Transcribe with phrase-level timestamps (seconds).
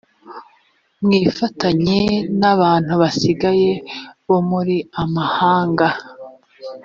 [1.03, 1.99] mwifatanye
[2.39, 3.71] n’abantu basigaye
[4.27, 4.75] bo muri
[5.15, 5.87] mahanga